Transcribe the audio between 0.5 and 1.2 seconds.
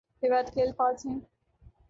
کے الفاظ ہیں